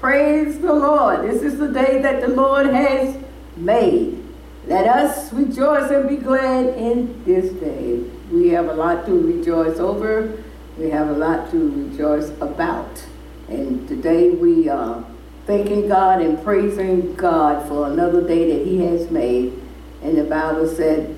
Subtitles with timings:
[0.00, 1.28] Praise the Lord.
[1.28, 3.16] This is the day that the Lord has
[3.56, 4.24] made.
[4.68, 8.04] Let us rejoice and be glad in this day.
[8.30, 10.40] We have a lot to rejoice over.
[10.78, 13.04] We have a lot to rejoice about.
[13.48, 15.04] And today we are
[15.48, 19.60] thanking God and praising God for another day that He has made.
[20.04, 21.16] And the Bible said,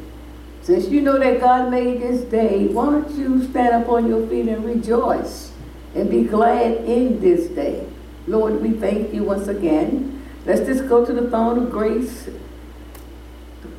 [0.63, 4.27] since you know that God made this day, why don't you stand up on your
[4.27, 5.53] feet and rejoice
[5.95, 7.87] and be glad in this day?
[8.31, 10.23] Lord, we thank you once again.
[10.47, 12.29] Let's just go to the throne of grace.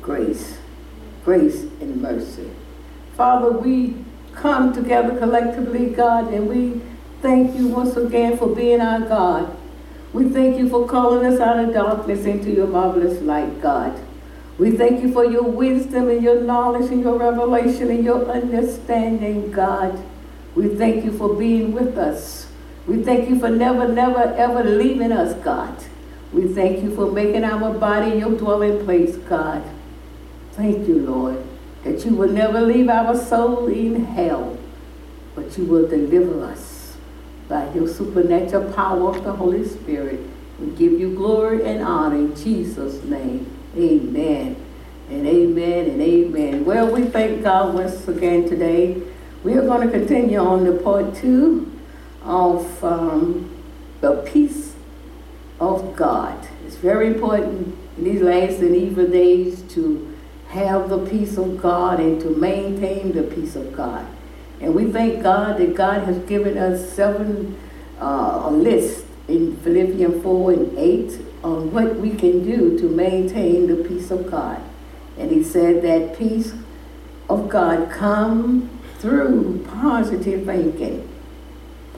[0.02, 0.58] Grace,
[1.24, 2.50] grace and mercy.
[3.16, 6.82] Father, we come together collectively, God, and we
[7.22, 9.56] thank you once again for being our God.
[10.12, 13.98] We thank you for calling us out of darkness into your marvelous light, God.
[14.58, 19.50] We thank you for your wisdom and your knowledge and your revelation and your understanding,
[19.50, 20.04] God.
[20.54, 22.41] We thank you for being with us.
[22.86, 25.76] We thank you for never, never, ever leaving us, God.
[26.32, 29.62] We thank you for making our body your dwelling place, God.
[30.52, 31.44] Thank you, Lord,
[31.84, 34.58] that you will never leave our soul in hell,
[35.34, 36.96] but you will deliver us
[37.48, 40.20] by your supernatural power of the Holy Spirit.
[40.58, 43.50] We give you glory and honor in Jesus' name.
[43.76, 44.56] Amen.
[45.08, 46.64] And amen and amen.
[46.64, 49.02] Well, we thank God once again today.
[49.44, 51.71] We are going to continue on to part two
[52.24, 53.50] of um,
[54.00, 54.74] the peace
[55.60, 56.48] of God.
[56.66, 60.16] It's very important in these last and evil days to
[60.48, 64.06] have the peace of God and to maintain the peace of God.
[64.60, 67.58] And we thank God that God has given us seven,
[68.00, 73.66] uh, a list in Philippians 4 and 8 on what we can do to maintain
[73.66, 74.62] the peace of God.
[75.18, 76.52] And he said that peace
[77.28, 81.08] of God come through positive thinking.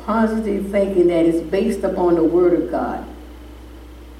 [0.04, 3.06] Positive thinking that is based upon the Word of God.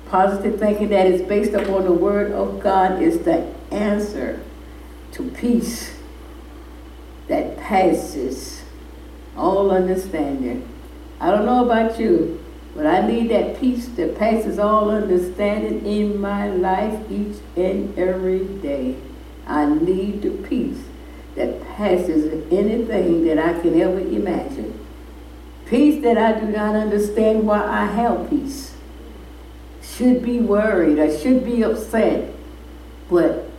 [0.06, 4.42] Positive thinking that is based upon the Word of God is the answer
[5.12, 5.94] to peace
[7.28, 8.64] that passes
[9.36, 10.66] all understanding.
[11.20, 12.42] I don't know about you,
[12.74, 18.44] but I need that peace that passes all understanding in my life each and every
[18.44, 18.96] day.
[19.46, 20.82] I need the peace
[21.34, 24.73] that passes anything that I can ever imagine.
[25.74, 28.74] Peace that I do not understand why I have peace.
[29.82, 32.32] Should be worried, I should be upset.
[33.10, 33.50] But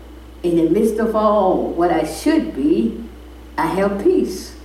[0.43, 3.03] in the midst of all what I should be,
[3.57, 4.55] I have peace.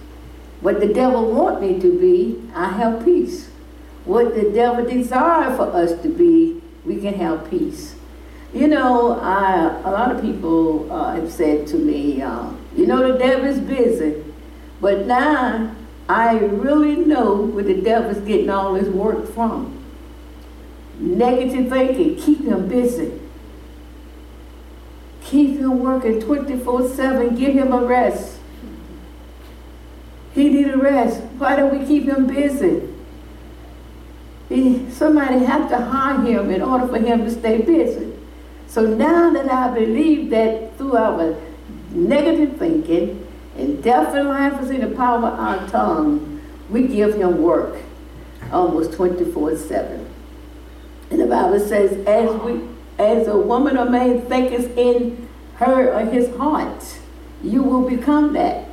[0.61, 3.51] What the devil want me to be, I have peace
[4.05, 7.95] what the devil desires for us to be, we can have peace.
[8.53, 13.13] You know, I, a lot of people uh, have said to me, uh, you know,
[13.13, 14.25] the devil is busy.
[14.81, 15.77] But now
[16.11, 19.81] I really know where the devil's getting all his work from.
[20.99, 23.13] Negative thinking, keep him busy.
[25.23, 28.41] Keep him working 24 7, give him a rest.
[30.35, 31.21] He need a rest.
[31.39, 32.89] Why don't we keep him busy?
[34.91, 38.13] somebody have to hire him in order for him to stay busy.
[38.67, 41.37] So now that I believe that through our
[41.93, 43.30] negative thinking
[43.61, 46.41] and death and life is in the power of our tongue,
[46.71, 47.77] we give him work
[48.53, 50.07] almost 24-7.
[51.11, 52.63] And the Bible says, as we
[52.99, 56.99] as a woman or man thinketh in her or his heart,
[57.43, 58.69] you will become that.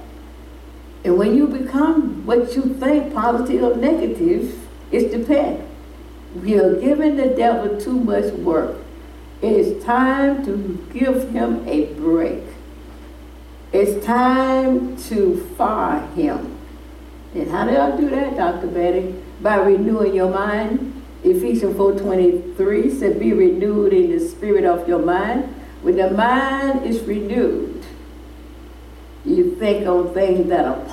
[1.06, 5.68] And when you become what you think, positive or negative, it's the depend.
[6.36, 8.76] We are giving the devil too much work.
[9.42, 12.44] It is time to give him a break.
[13.74, 16.58] It's time to fire him.
[17.34, 18.68] And how do I do that, Dr.
[18.68, 19.16] Betty?
[19.42, 20.94] By renewing your mind.
[21.24, 25.54] Ephesians 4.23 said, be renewed in the spirit of your mind.
[25.82, 27.84] When the mind is renewed,
[29.26, 30.86] you think on things that are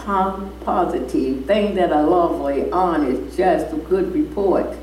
[0.65, 4.77] positive, things that are lovely, honest, just, a good report.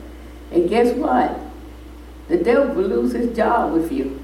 [0.51, 1.37] And guess what?
[2.29, 4.23] The devil will lose his job with you.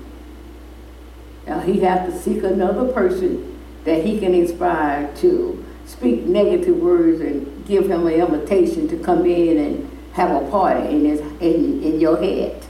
[1.46, 3.57] Now he has to seek another person
[3.88, 9.26] that he can inspire to speak negative words and give him an invitation to come
[9.26, 12.66] in and have a party in his in, in your head.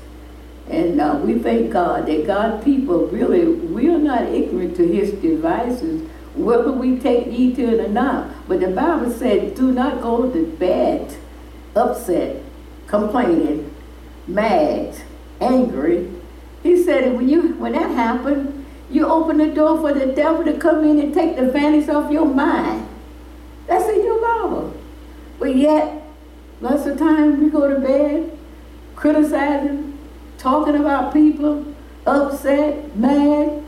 [0.70, 5.12] And uh, we thank God that God people really we are not ignorant to his
[5.14, 8.48] devices, whether we take heed to it or not.
[8.48, 11.18] But the Bible said, do not go to bed
[11.76, 12.44] upset
[12.86, 13.74] complaining,
[14.28, 14.96] mad,
[15.42, 16.12] angry.
[16.62, 18.57] He said when you when that happened,
[18.90, 22.12] you open the door for the devil to come in and take the vanities off
[22.12, 22.88] your mind.
[23.68, 24.74] That's in your Bible.
[25.40, 26.04] But yet,
[26.62, 28.38] lots of times we go to bed
[28.98, 29.98] criticizing,
[30.38, 31.64] talking about people,
[32.06, 33.64] upset, mad,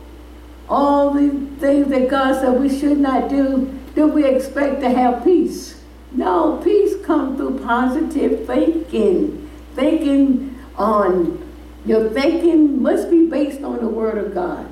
[0.68, 5.24] all these things that God said we should not do, do we expect to have
[5.24, 5.82] peace?
[6.12, 9.50] No, peace comes through positive thinking.
[9.76, 11.48] Thinking on,
[11.86, 14.69] your thinking must be based on the Word of God.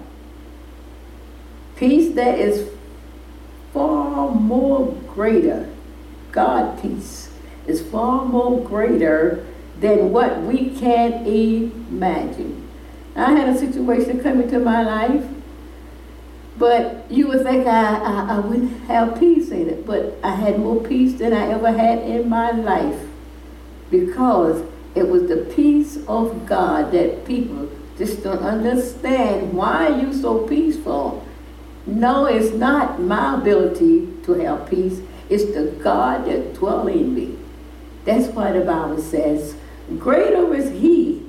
[1.78, 2.70] Peace that is
[3.72, 5.70] far more greater,
[6.32, 7.30] God peace,
[7.68, 9.46] is far more greater
[9.80, 12.68] than what we can imagine.
[13.16, 15.24] I had a situation come into my life,
[16.58, 20.60] but you would think I, I, I wouldn't have peace in it, but I had
[20.60, 23.00] more peace than I ever had in my life
[23.92, 27.70] because it was the peace of God that people
[28.00, 29.54] just don't understand.
[29.54, 31.27] Why you so peaceful?
[31.88, 35.01] No, it's not my ability to have peace.
[35.30, 37.38] It's the God that dwells in me.
[38.06, 39.56] That's why the Bible says,
[39.98, 41.25] Greater is he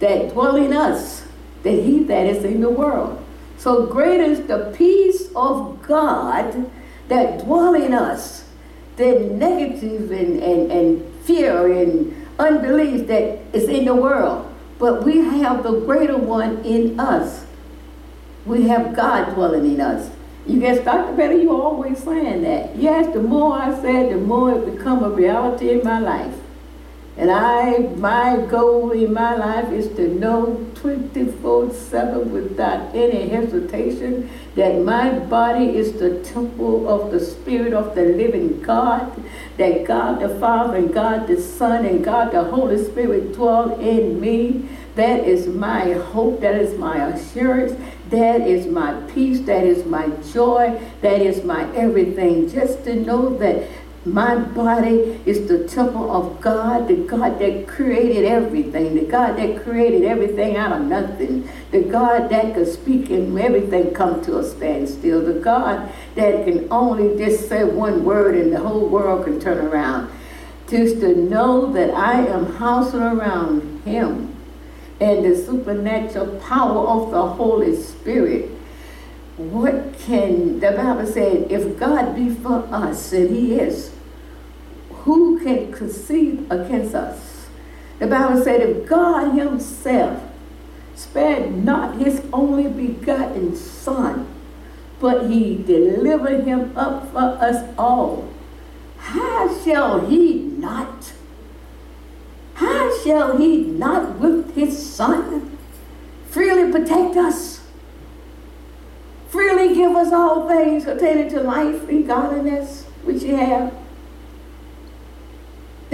[0.00, 1.26] that dwell in us
[1.62, 3.24] than he that is in the world.
[3.56, 6.70] So great is the peace of God
[7.08, 8.44] that dwell in us
[8.96, 14.52] than negative and, and, and fear and unbelief that is in the world.
[14.78, 17.43] But we have the greater one in us.
[18.46, 20.10] We have God dwelling in us.
[20.46, 21.16] You guess, Dr.
[21.16, 22.76] Betty, you always saying that.
[22.76, 26.34] Yes, the more I said, the more it become a reality in my life.
[27.16, 34.80] And I, my goal in my life is to know 24-7 without any hesitation that
[34.80, 39.12] my body is the temple of the Spirit of the living God,
[39.58, 44.20] that God the Father and God the Son and God the Holy Spirit dwell in
[44.20, 44.68] me.
[44.96, 47.80] That is my hope, that is my assurance,
[48.10, 52.48] that is my peace, that is my joy, that is my everything.
[52.48, 53.68] Just to know that
[54.06, 59.62] my body is the temple of God, the God that created everything, the God that
[59.62, 64.44] created everything out of nothing, the God that could speak and everything come to a
[64.44, 69.40] standstill, the God that can only just say one word and the whole world can
[69.40, 70.10] turn around.
[70.68, 74.33] Just to know that I am housing around Him
[75.04, 78.50] and the supernatural power of the Holy Spirit
[79.36, 83.92] what can the Bible said if God be for us and he is
[85.04, 87.46] who can conceive against us?
[87.98, 90.22] The Bible said, if God himself
[90.94, 94.28] spared not his only begotten son,
[95.00, 98.32] but he delivered him up for us all,
[98.98, 101.12] how shall he not?
[102.54, 105.58] How shall he not with his son
[106.28, 107.60] freely protect us?
[109.28, 113.74] Freely give us all things pertaining to life and godliness, which he have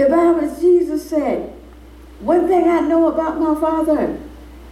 [0.01, 1.53] the Bible, Jesus said,
[2.21, 4.17] one thing I know about my Father,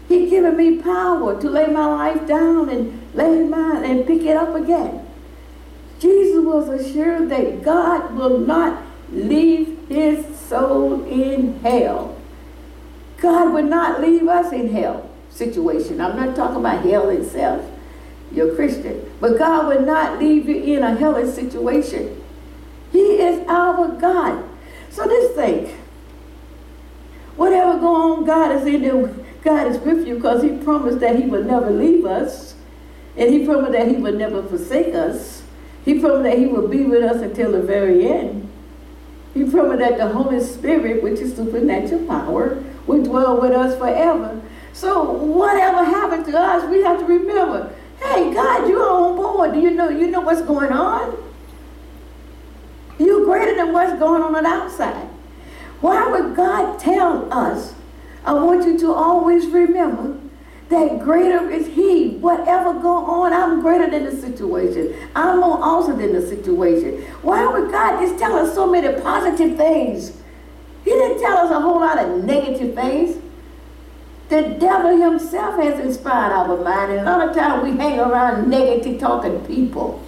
[0.08, 4.36] He given me power to lay my life down and lay mine and pick it
[4.36, 5.06] up again.
[6.00, 12.18] Jesus was assured that God will not leave his soul in hell.
[13.18, 16.00] God would not leave us in hell situation.
[16.02, 17.70] I'm not talking about hell itself.
[18.32, 19.10] You're Christian.
[19.20, 22.22] But God would not leave you in a hellish situation.
[22.92, 24.44] He is our God.
[24.90, 25.76] So just think,
[27.36, 29.08] whatever go on, God is in there.
[29.44, 32.56] God is with you because he promised that he would never leave us.
[33.18, 35.44] And he promised that he would never forsake us.
[35.86, 38.49] He promised that he would be with us until the very end.
[39.34, 44.42] He promised that the Holy Spirit, which is supernatural power, would dwell with us forever.
[44.74, 49.54] So whatever happened to us, we have to remember, hey, God, you're on board.
[49.54, 51.18] Do you know you know what's going on?
[52.98, 55.08] You're greater than what's going on on the outside.
[55.82, 57.74] Why would God tell us?
[58.26, 60.18] I want you to always remember
[60.70, 62.10] that greater is he.
[62.18, 64.96] Whatever go on, I'm greater than the situation.
[65.16, 67.02] I'm more awesome than the situation.
[67.24, 70.16] Why would God just tell us so many positive things?
[70.84, 73.18] He didn't tell us a whole lot of negative things.
[74.30, 76.92] The devil himself has inspired our mind.
[76.92, 80.04] And a lot of times we hang around negative talking people.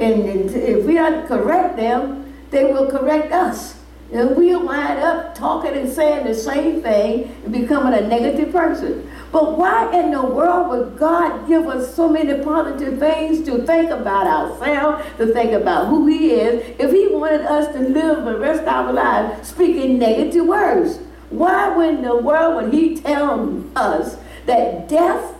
[0.00, 3.77] And, if we don't correct them, they will correct us.
[4.10, 9.10] And we'll wind up talking and saying the same thing and becoming a negative person.
[9.30, 13.90] But why in the world would God give us so many positive things to think
[13.90, 18.38] about ourselves, to think about who He is, if He wanted us to live the
[18.38, 21.00] rest of our lives speaking negative words?
[21.28, 25.34] Why in the world would He tell us that death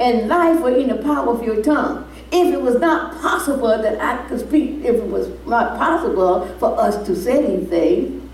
[0.00, 2.07] and life are in the power of your tongue?
[2.30, 6.78] If it was not possible that I could speak, if it was not possible for
[6.78, 8.30] us to say anything,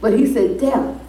[0.00, 1.00] but he said, death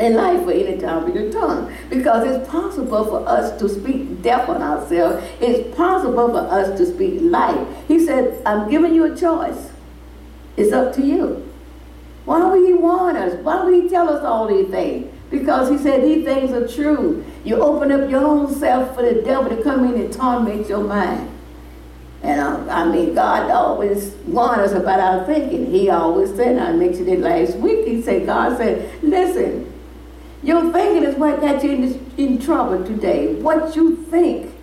[0.00, 1.72] and life for any time of your tongue.
[1.90, 5.24] Because it's possible for us to speak death on ourselves.
[5.40, 7.66] It's possible for us to speak life.
[7.88, 9.70] He said, I'm giving you a choice.
[10.56, 11.44] It's up to you.
[12.24, 13.34] Why would he warn us?
[13.42, 15.12] Why would he tell us all these things?
[15.30, 17.24] Because he said these things are true.
[17.44, 20.84] You open up your own self for the devil to come in and torment your
[20.84, 21.30] mind.
[22.22, 25.66] And uh, I mean, God always warned us about our thinking.
[25.66, 29.72] He always said, I mentioned it last week, he said, God said, listen,
[30.42, 33.34] your thinking is what got you in, this, in trouble today.
[33.34, 34.54] What you think.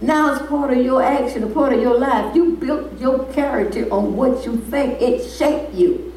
[0.00, 2.34] Now it's part of your action, a part of your life.
[2.34, 5.00] You built your character on what you think.
[5.02, 6.09] It shaped you.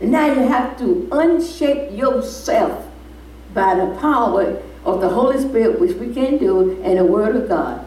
[0.00, 2.86] And now you have to unshape yourself
[3.54, 7.48] by the power of the Holy Spirit, which we can do, and the Word of
[7.48, 7.84] God.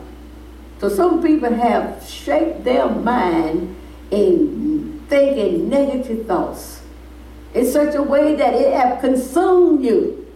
[0.80, 3.76] So some people have shaped their mind
[4.12, 6.82] in thinking negative thoughts
[7.54, 10.28] in such a way that it have consumed you.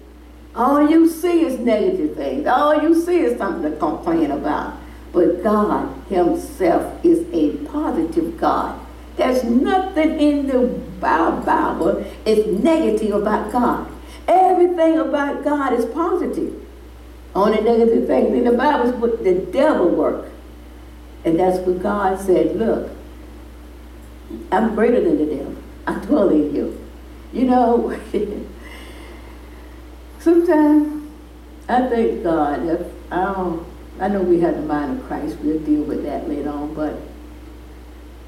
[0.56, 2.46] All you see is negative things.
[2.48, 4.78] All you see is something to complain about.
[5.12, 8.80] But God Himself is a positive God.
[9.16, 10.68] There's nothing in the
[11.00, 13.92] Bible is negative about God.
[14.28, 16.60] Everything about God is positive.
[17.36, 20.30] Only negative things in the Bible is what the devil work.
[21.26, 22.92] And that's what God said, look,
[24.52, 25.56] I'm greater than the devil.
[25.86, 26.80] I dwell in you.
[27.32, 28.00] You know,
[30.20, 31.10] sometimes
[31.68, 32.66] I thank God.
[32.66, 33.66] If I don't,
[34.00, 35.38] I know we have the mind of Christ.
[35.40, 36.74] We'll deal with that later on.
[36.74, 37.00] But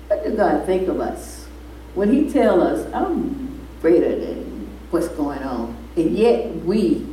[0.07, 1.45] what did God think of us
[1.93, 7.05] when He tell us, "I'm greater than what's going on," and yet we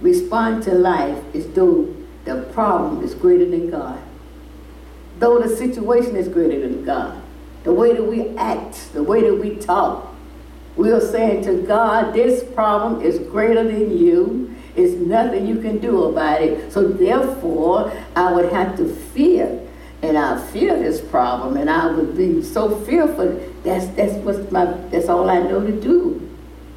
[0.00, 1.88] respond to life as though
[2.24, 3.98] the problem is greater than God,
[5.18, 7.14] though the situation is greater than God.
[7.64, 10.14] The way that we act, the way that we talk,
[10.76, 14.54] we are saying to God, this problem is greater than you.
[14.76, 16.72] It's nothing you can do about it.
[16.72, 19.60] So therefore, I would have to fear.
[20.04, 23.40] And I fear this problem, and I would be so fearful.
[23.62, 26.20] That's that's what's my that's all I know to do.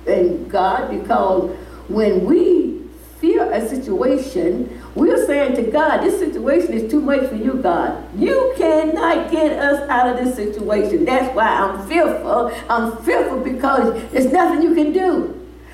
[0.08, 1.54] And God, because
[1.90, 2.84] when we
[3.20, 8.02] fear a situation, we're saying to God, this situation is too much for you, God.
[8.18, 11.04] You cannot get us out of this situation.
[11.04, 12.50] That's why I'm fearful.
[12.70, 15.34] I'm fearful because there's nothing you can do.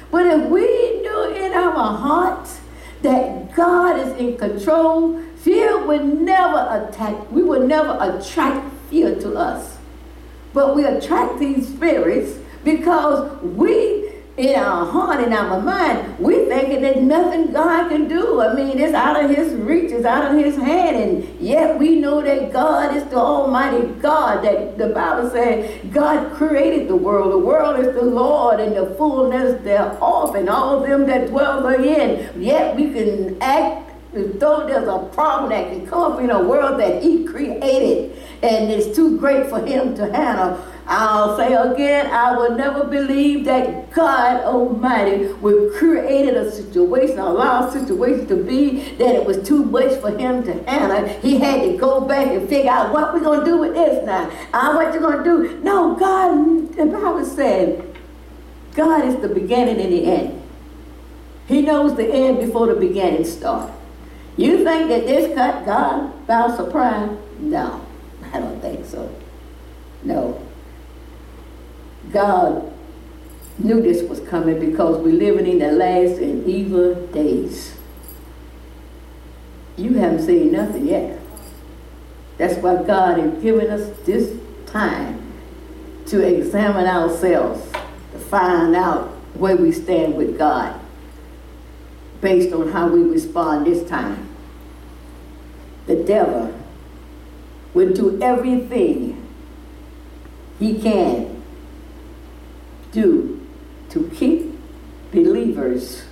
[0.09, 0.65] But if we
[1.01, 2.49] knew in our heart
[3.03, 9.35] that God is in control, fear would never attack, we would never attract fear to
[9.35, 9.77] us.
[10.53, 14.03] But we attract these spirits because we
[14.35, 18.41] in our heart, in our mind, we thinking there's nothing God can do.
[18.41, 20.97] I mean, it's out of his reach, it's out of his hand.
[20.97, 24.43] And yet we know that God is the Almighty God.
[24.43, 27.31] That the Bible says God created the world.
[27.31, 32.41] The world is the Lord and the fullness thereof, and all them that dwell therein.
[32.41, 37.01] Yet we can act though there's a problem that can come in a world that
[37.01, 40.63] he created and it's too great for him to handle.
[40.85, 47.67] I'll say again, I will never believe that God Almighty would created a situation, allow
[47.67, 51.07] a situation to be that it was too much for him to handle.
[51.21, 54.05] He had to go back and figure out what we're going to do with this
[54.05, 54.29] now.
[54.51, 55.59] Uh, what you to do?
[55.63, 57.97] No, God, the Bible said,
[58.75, 60.41] God is the beginning and the end.
[61.47, 63.71] He knows the end before the beginning starts.
[64.35, 67.17] You think that this cut God by surprise?
[67.39, 67.85] No,
[68.31, 69.13] I don't think so.
[70.03, 70.41] No.
[72.11, 72.71] God
[73.59, 77.75] knew this was coming because we're living in the last and evil days.
[79.77, 81.19] You haven't seen nothing yet.
[82.37, 84.35] That's why God has given us this
[84.65, 85.21] time
[86.07, 87.71] to examine ourselves,
[88.11, 90.79] to find out where we stand with God
[92.23, 94.29] based on how we respond this time.
[95.85, 96.57] The devil
[97.73, 99.21] will do everything
[100.57, 101.43] he can
[102.93, 103.45] do
[103.89, 104.57] to keep
[105.11, 106.05] believers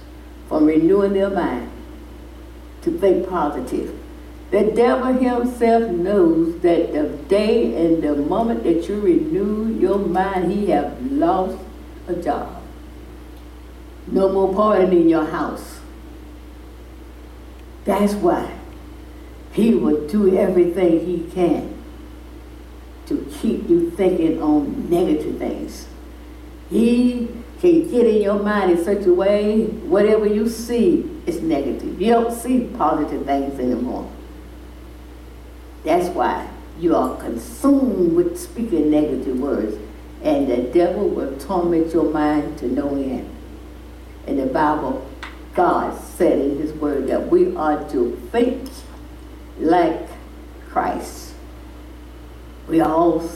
[0.50, 1.72] from renewing their mind,
[2.82, 3.98] to think positive.
[4.52, 10.52] The devil himself knows that the day and the moment that you renew your mind,
[10.52, 11.58] he have lost
[12.08, 12.62] a job.
[14.08, 15.81] No more partying in your house.
[17.86, 18.58] That's why
[19.54, 21.78] he will do everything he can
[23.08, 25.88] to keep you thinking on negative things.
[26.70, 27.28] He
[27.60, 32.00] can get in your mind in such a way, whatever you see is negative.
[32.02, 34.10] You don't see positive things anymore.
[35.84, 39.78] That's why you are consumed with speaking negative words,
[40.24, 43.30] and the devil will torment your mind to no end.
[44.28, 45.06] And the Bible,
[45.54, 48.70] God said in His Word that we are to think
[49.58, 50.08] like
[50.70, 51.34] Christ.
[52.68, 53.28] We all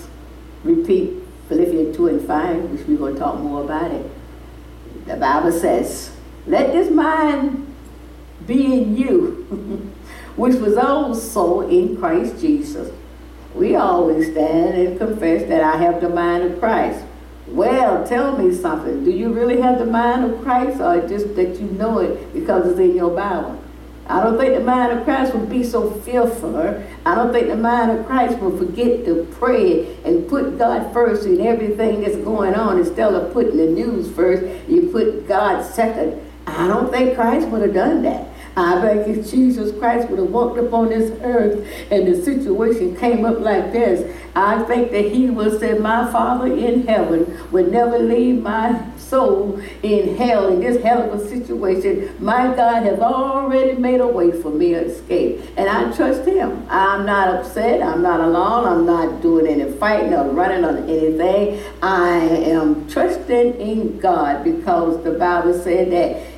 [0.63, 4.06] repeat Philippians 2 and 5, which we're going to talk more about it.
[5.08, 6.15] The Bible says,
[6.46, 7.74] Let this mind
[8.46, 9.92] be in you,
[10.36, 12.94] which was also in Christ Jesus.
[13.56, 17.04] We always stand and confess that I have the mind of Christ.
[17.47, 19.03] Well, tell me something.
[19.03, 22.67] Do you really have the mind of Christ or just that you know it because
[22.69, 23.61] it's in your Bible?
[24.07, 26.57] I don't think the mind of Christ will be so fearful.
[27.05, 31.25] I don't think the mind of Christ will forget to pray and put God first
[31.25, 34.69] in everything that's going on instead of putting the news first.
[34.69, 36.21] You put God second.
[36.45, 38.27] I don't think Christ would have done that.
[38.57, 43.25] I think if Jesus Christ would have walked upon this earth and the situation came
[43.25, 48.00] up like this, I think that he would say, My Father in heaven would never
[48.00, 52.15] leave my soul in hell, in this hell of a situation.
[52.19, 55.41] My God has already made a way for me to escape.
[55.57, 56.65] And I trust him.
[56.69, 57.81] I'm not upset.
[57.81, 58.65] I'm not alone.
[58.65, 61.62] I'm not doing any fighting or running on anything.
[61.81, 66.35] I am trusting in God because the Bible said that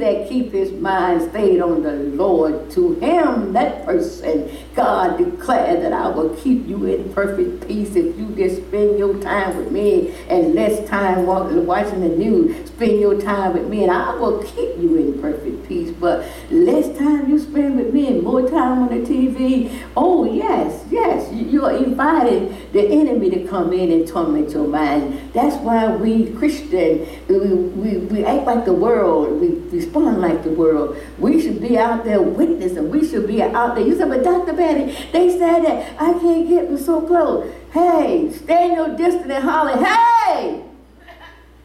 [0.00, 5.92] that keep his mind stayed on the Lord, to him, that person, God declared that
[5.92, 10.14] I will keep you in perfect peace if you just spend your time with me
[10.28, 12.68] and less time watching the news.
[12.68, 15.90] Spend your time with me and I will keep you in perfect peace.
[15.90, 20.84] But less time you spend with me and more time on the TV, oh yes,
[20.90, 25.32] yes, you are inviting the enemy to come in and torment your mind.
[25.32, 29.50] That's why we Christian, we, we, we act like the world we
[29.90, 30.96] respond like the world.
[31.18, 32.90] We should be out there witnessing.
[32.90, 33.86] We should be out there.
[33.86, 34.52] You said, but Dr.
[34.52, 37.52] Betty, they said that I can't get them so close.
[37.72, 40.62] Hey, stand your distance and holler, hey,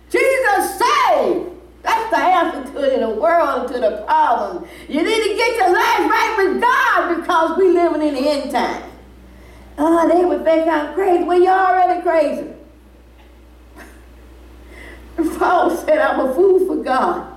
[0.09, 1.51] Jesus saved.
[1.83, 4.67] That's the answer to it in the world, to the problem.
[4.89, 8.51] You need to get your life right with God because we living in the end
[8.51, 8.91] time.
[9.77, 11.23] Oh, they would think I'm crazy.
[11.23, 12.53] Well, you're already crazy.
[15.37, 17.34] Paul said, I'm a fool for God.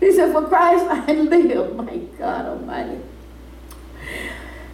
[0.00, 1.76] He said, For Christ I live.
[1.76, 3.00] My God Almighty.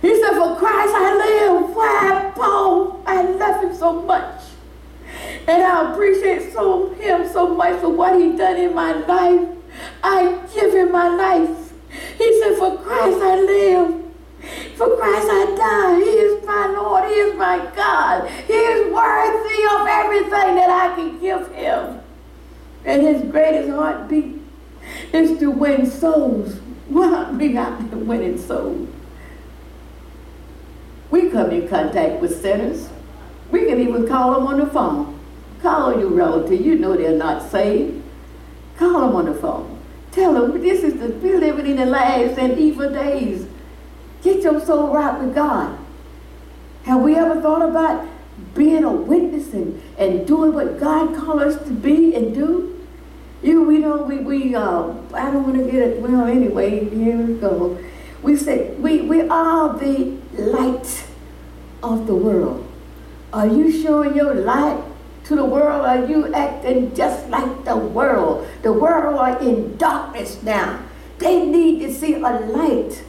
[0.03, 1.75] He said, For Christ I live.
[1.75, 3.03] Why, Paul?
[3.07, 4.43] I love him so much.
[5.47, 9.49] And I appreciate so him so much for what he done in my life.
[10.03, 11.73] I give him my life.
[12.19, 14.01] He said, For Christ I live.
[14.77, 16.05] For Christ I die.
[16.05, 17.09] He is my Lord.
[17.09, 18.29] He is my God.
[18.29, 22.01] He is worthy of everything that I can give him.
[22.85, 24.44] And his greatest heartbeat
[25.15, 26.55] is to win souls.
[26.89, 28.89] Why we out there winning souls?
[31.11, 32.89] We come in contact with sinners.
[33.51, 35.19] We can even call them on the phone.
[35.63, 36.61] Call your relative.
[36.61, 38.03] You know they're not saved.
[38.77, 39.81] Call them on the phone.
[40.11, 43.47] Tell them this is the we're living in the last and evil days.
[44.23, 45.79] Get your soul right with God.
[46.85, 48.07] Have we ever thought about
[48.55, 52.74] being a witness and, and doing what God called us to be and do?
[53.45, 57.19] You, we know, we, we uh, I don't want to get it, well, anyway, here
[57.19, 57.79] we go.
[58.23, 61.05] We say, we, we are the light
[61.83, 62.67] of the world.
[63.35, 64.83] Are you showing your light
[65.25, 65.85] to the world?
[65.85, 68.49] Are you acting just like the world?
[68.63, 70.81] The world are in darkness now.
[71.19, 73.05] They need to see a light.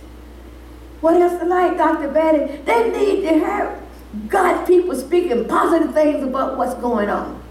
[0.99, 2.09] What is the light, Dr.
[2.09, 2.57] Betty?
[2.63, 3.81] They need to hear
[4.27, 7.44] God's people speaking positive things about what's going on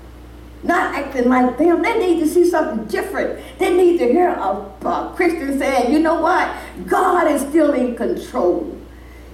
[0.64, 1.82] not acting like them.
[1.82, 3.40] They need to see something different.
[3.58, 6.54] They need to hear a, a Christian saying, you know what?
[6.86, 8.74] God is still in control.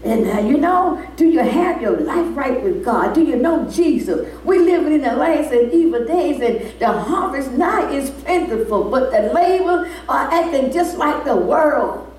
[0.03, 3.15] And uh, you know, do you have your life right with God?
[3.15, 4.27] Do you know Jesus?
[4.45, 9.11] We're living in the last and evil days, and the harvest now is plentiful, but
[9.11, 12.10] the labor are acting just like the world.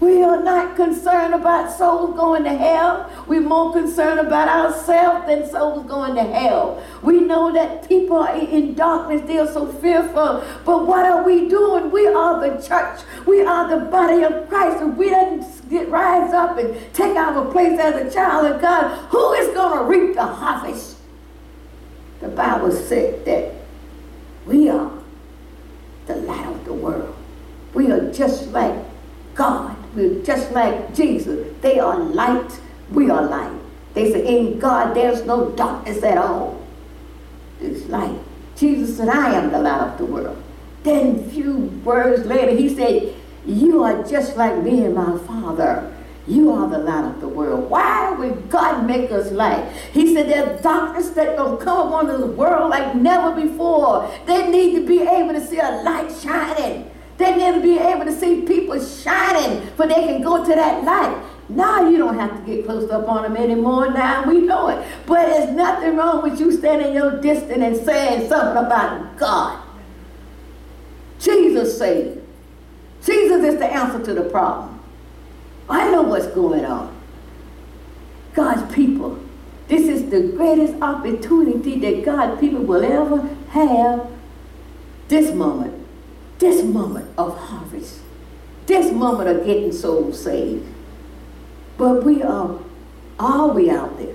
[0.00, 3.10] We are not concerned about souls going to hell.
[3.26, 6.80] We're more concerned about ourselves than souls going to hell.
[7.02, 10.44] We know that people are in darkness, they are so fearful.
[10.64, 11.90] But what are we doing?
[11.90, 13.00] We are the church.
[13.26, 14.82] We are the body of Christ.
[14.82, 18.96] If we don't get rise up and take our place as a child of God,
[19.10, 20.96] who is going to reap the harvest?
[22.20, 23.52] The Bible said that
[24.46, 24.92] we are
[26.06, 27.16] the light of the world.
[27.74, 28.76] We are just like
[29.34, 29.77] God.
[30.24, 31.54] Just like Jesus.
[31.60, 33.58] They are light, we are light.
[33.94, 36.64] They say, in God there's no darkness at all.
[37.60, 38.18] It's light.
[38.56, 40.42] Jesus said, I am the light of the world.
[40.82, 43.14] Then few words later, he said,
[43.46, 45.94] you are just like me and my Father.
[46.26, 47.70] You are the light of the world.
[47.70, 49.72] Why would God make us light?
[49.92, 54.10] He said there's darkness that gonna come upon the world like never before.
[54.26, 56.10] They need to be able to see a light
[57.18, 61.24] to be able to see people shining for they can go to that light.
[61.48, 63.90] Now you don't have to get close up on them anymore.
[63.90, 64.86] Now we know it.
[65.06, 69.64] But there's nothing wrong with you standing your distance and saying something about God.
[71.18, 72.20] Jesus saved.
[73.04, 74.80] Jesus is the answer to the problem.
[75.70, 76.94] I know what's going on.
[78.34, 79.18] God's people.
[79.68, 84.06] This is the greatest opportunity that God's people will ever have.
[85.08, 85.77] This moment.
[86.38, 88.00] This moment of harvest.
[88.66, 90.66] This moment of getting souls saved.
[91.76, 92.58] But we are,
[93.18, 94.14] are we out there?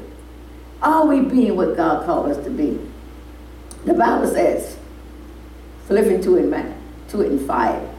[0.81, 2.79] Are we being what God called us to be?
[3.85, 4.77] The Bible says,
[5.87, 6.75] Philippians 2 and,
[7.09, 7.89] 2 and 5,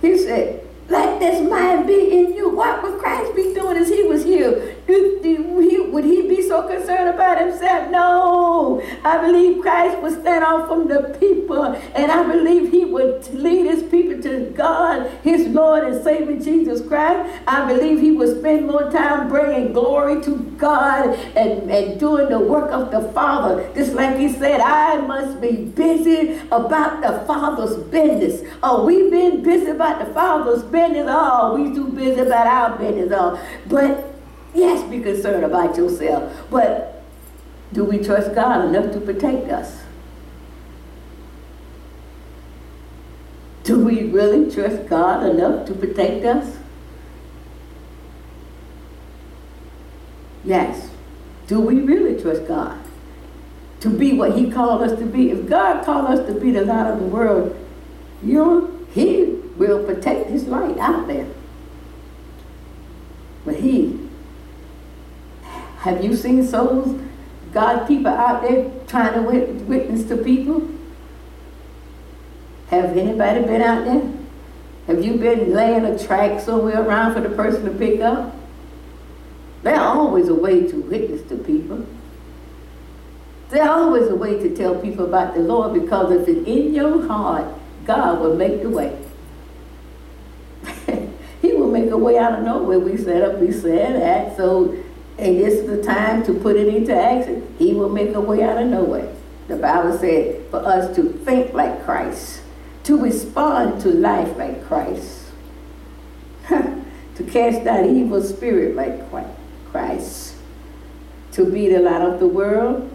[0.00, 2.48] he said, let this mind be in you.
[2.48, 4.76] What would Christ be doing as he was here?
[6.00, 7.90] Would he be so concerned about himself?
[7.90, 8.82] No.
[9.04, 13.66] I believe Christ would stand out from the people, and I believe he would lead
[13.66, 17.38] his people to God, his Lord and Savior Jesus Christ.
[17.46, 22.38] I believe he would spend more time bringing glory to God and, and doing the
[22.38, 23.70] work of the Father.
[23.74, 28.48] Just like he said, I must be busy about the Father's business.
[28.62, 31.56] Oh, we've been busy about the Father's business all.
[31.56, 33.40] We too busy about our business all.
[33.66, 34.09] But
[34.54, 36.32] yes, be concerned about yourself.
[36.50, 37.02] But
[37.72, 39.82] do we trust God enough to protect us?
[43.62, 46.56] Do we really trust God enough to protect us?
[50.44, 50.90] Yes.
[51.46, 52.78] Do we really trust God
[53.80, 55.30] to be what He called us to be?
[55.30, 57.56] If God called us to be the light of the world,
[58.22, 61.26] you know, He will protect his light out there.
[63.44, 64.08] But he,
[65.80, 67.00] have you seen souls,
[67.52, 70.68] God people out there trying to witness to people?
[72.68, 74.12] Have anybody been out there?
[74.86, 78.34] Have you been laying a track somewhere around for the person to pick up?
[79.62, 81.86] There's always a way to witness to people.
[83.50, 87.06] There's always a way to tell people about the Lord because if it's in your
[87.08, 87.46] heart,
[87.84, 88.96] God will make the way
[91.42, 92.78] he will make a way out of nowhere.
[92.78, 94.36] We set up, we said that.
[94.36, 94.76] So,
[95.20, 97.54] and this is the time to put it into action.
[97.58, 99.12] He will make a way out of nowhere.
[99.48, 102.42] The Bible said for us to think like Christ,
[102.84, 105.26] to respond to life like Christ,
[106.48, 109.10] to cast out evil spirit like
[109.70, 110.36] Christ,
[111.32, 112.90] to be the light of the world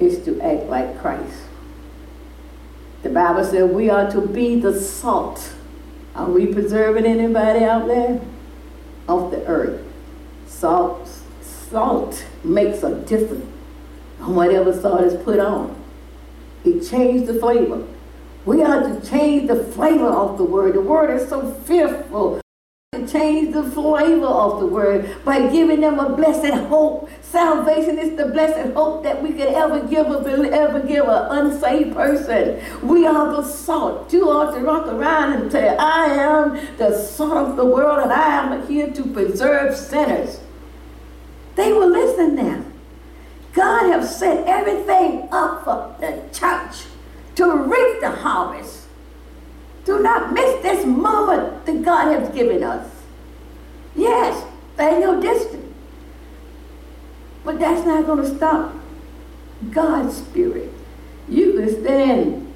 [0.00, 1.42] is to act like Christ.
[3.02, 5.54] The Bible said we are to be the salt
[6.14, 8.20] are we preserving anybody out there?
[9.08, 9.81] Off the earth.
[10.62, 11.08] Salt,
[11.40, 13.50] salt makes a difference
[14.20, 15.74] on whatever salt is put on.
[16.64, 17.84] It changed the flavor.
[18.44, 20.74] We have to change the flavor of the word.
[20.74, 22.40] The word is so fearful
[22.92, 27.10] To change the flavor of the word by giving them a blessed hope.
[27.22, 30.20] Salvation is the blessed hope that we could ever give a
[30.52, 32.62] ever give an unsaved person.
[32.86, 34.12] We are the salt.
[34.12, 38.12] You ought to rock around and say, I am the salt of the world and
[38.12, 40.38] I am here to preserve sinners.
[41.54, 42.64] They will listen now.
[43.52, 46.84] God has set everything up for the church
[47.34, 48.86] to reap the harvest.
[49.84, 52.88] Do not miss this moment that God has given us.
[53.94, 55.74] Yes, they know distant.
[57.44, 58.74] But that's not going to stop
[59.70, 60.72] God's spirit.
[61.28, 62.54] You can stand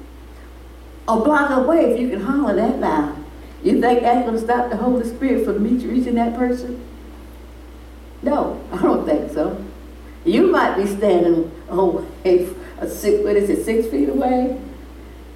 [1.07, 3.23] a block away if you can holler that loud.
[3.63, 6.83] You think that's going to stop the Holy Spirit from reaching that person?
[8.21, 9.63] No, I don't think so.
[10.25, 12.49] You might be standing oh, a,
[12.79, 14.59] a six, what is it, six feet away,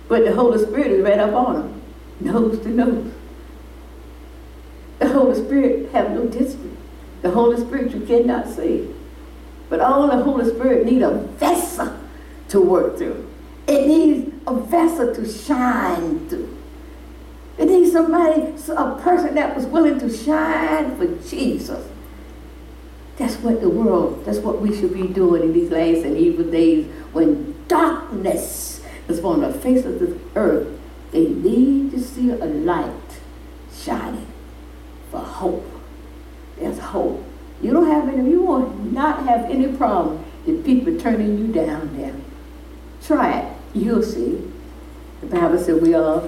[0.08, 1.82] but the Holy Spirit is right up on them,
[2.20, 3.14] nose to nose.
[5.00, 6.78] The Holy Spirit have no distance.
[7.22, 8.94] The Holy Spirit you cannot see.
[9.70, 11.98] But all the Holy Spirit need a vessel
[12.50, 13.28] to work through.
[13.68, 16.58] It needs a vessel to shine through.
[17.58, 18.42] It needs somebody,
[18.76, 21.88] a person that was willing to shine for Jesus.
[23.22, 26.44] That's what the world, that's what we should be doing in these last and evil
[26.44, 30.68] days when darkness is on the face of the earth.
[31.12, 33.20] They need to see a light
[33.72, 34.26] shining
[35.12, 35.70] for hope.
[36.58, 37.24] There's hope.
[37.62, 41.96] You don't have any, you will not have any problem if people turning you down
[41.96, 42.16] there.
[43.04, 43.58] Try it.
[43.76, 44.52] You'll see.
[45.20, 46.28] The Bible said we are,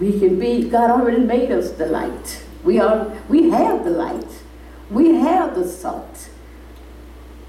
[0.00, 2.42] we can be, God already made us the light.
[2.64, 4.42] We are, we have the light.
[4.90, 6.28] We have the salt.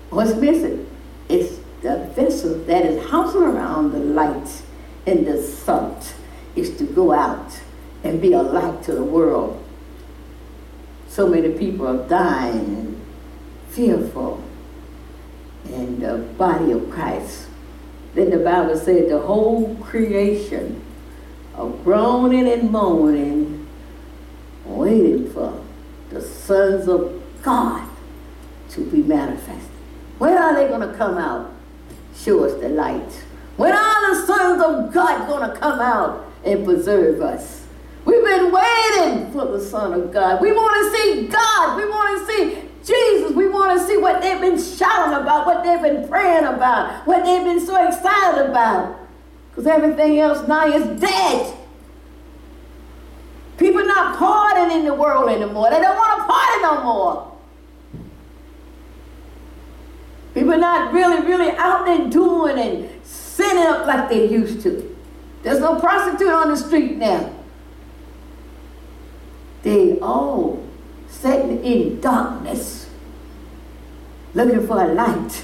[0.09, 0.89] What's missing?
[1.29, 4.61] It's the vessel that is housing around the light
[5.05, 6.13] and the salt.
[6.55, 7.61] is to go out
[8.03, 9.63] and be a light to the world.
[11.07, 13.05] So many people are dying and
[13.69, 14.43] fearful
[15.65, 17.47] in the body of Christ.
[18.15, 20.81] Then the Bible said the whole creation
[21.53, 23.67] of groaning and moaning,
[24.65, 25.63] waiting for
[26.09, 27.16] the sons of
[27.47, 27.87] God
[28.71, 29.71] to be manifested.
[30.17, 31.49] When are they going to come out?
[32.13, 33.23] Show us the light.
[33.55, 37.65] When are the sons of God going to come out and preserve us?
[38.03, 40.41] We've been waiting for the Son of God.
[40.41, 41.77] We want to see God.
[41.77, 43.33] We want to see Jesus.
[43.33, 47.23] We want to see what they've been shouting about, what they've been praying about, what
[47.23, 48.99] they've been so excited about.
[49.49, 51.55] Because everything else now is dead.
[53.57, 55.69] People not partying in the world anymore.
[55.69, 57.36] They don't want to party no more.
[60.37, 64.95] People not really, really out there doing and sinning up like they used to.
[65.41, 67.33] There's no prostitute on the street now.
[69.63, 70.63] They all
[71.07, 72.87] sitting in darkness,
[74.35, 75.43] looking for a light.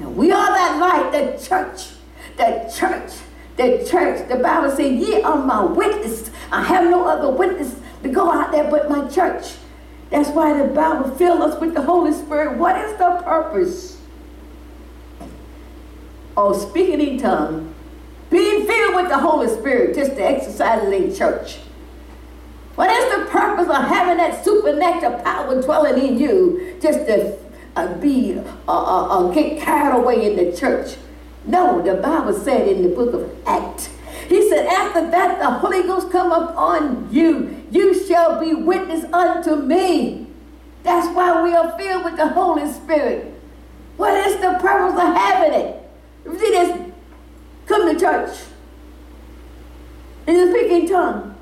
[0.00, 1.90] And we are that light, the church,
[2.36, 3.12] the church,
[3.56, 4.28] the church.
[4.28, 6.32] The Bible says, ye are my witness.
[6.50, 9.52] I have no other witness to go out there but my church.
[10.10, 12.58] That's why the Bible fills us with the Holy Spirit.
[12.58, 13.93] What is the purpose
[16.36, 17.72] of speaking in tongues,
[18.30, 21.58] being filled with the Holy Spirit just to exercise in church?
[22.74, 27.38] What is the purpose of having that supernatural power dwelling in you just to
[27.76, 30.96] uh, be, uh, uh, uh, get carried away in the church?
[31.46, 33.90] No, the Bible said in the book of Acts,
[34.28, 39.54] he said, after that the Holy Ghost come upon you, you shall be witness unto
[39.56, 40.26] me.
[40.82, 43.32] That's why we are filled with the Holy Spirit.
[43.96, 45.83] What is the purpose of having it?
[46.24, 46.92] See this?
[47.66, 48.36] Come to church.
[50.26, 51.34] And you speak in tongues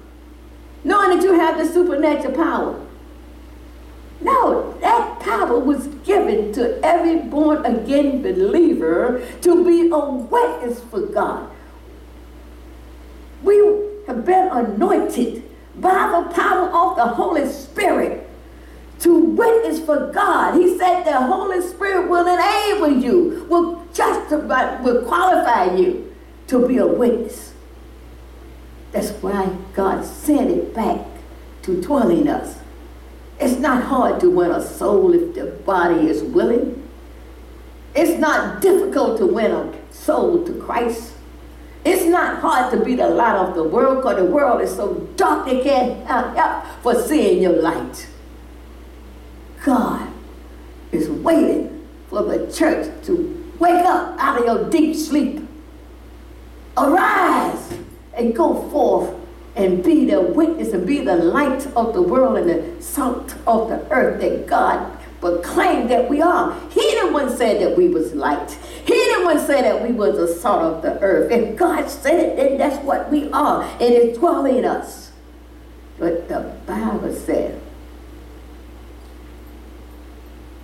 [0.85, 2.87] knowing that you have the supernatural power.
[4.21, 11.01] No, that power was given to every born again believer to be a witness for
[11.07, 11.51] God.
[13.43, 13.57] We
[14.07, 15.43] have been anointed
[15.77, 18.29] by the power of the Holy Spirit
[19.01, 20.55] to witness for God.
[20.55, 26.15] He said the Holy Spirit will enable you, will justify, will qualify you
[26.49, 27.55] to be a witness.
[28.93, 31.07] That's why God sent it back
[31.63, 32.59] to dwelling us.
[33.41, 36.89] It's not hard to win a soul if the body is willing.
[37.95, 41.15] It's not difficult to win a soul to Christ.
[41.85, 44.95] It's not hard to be the light of the world because the world is so
[45.17, 48.07] dark they can't help for seeing your light.
[49.65, 50.09] God
[50.93, 55.41] is waiting for the church to wake up out of your deep sleep.
[56.77, 57.73] Arise
[58.15, 59.15] and go forth
[59.55, 63.69] and be the witness and be the light of the world and the salt of
[63.69, 66.59] the earth that God proclaimed that we are.
[66.71, 68.51] He the one said that we was light.
[68.85, 71.31] He the one said that we was the salt of the earth.
[71.31, 73.63] And God said it, and that's what we are.
[73.63, 75.13] And it's dwelling in us.
[75.99, 77.61] But the Bible said,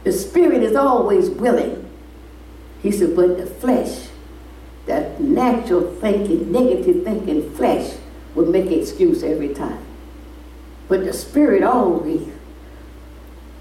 [0.03, 1.88] the spirit is always willing.
[2.83, 4.09] He said, but the flesh
[4.87, 7.97] that natural thinking, negative thinking flesh
[8.35, 9.85] will make excuse every time.
[10.88, 12.29] But the spirit always,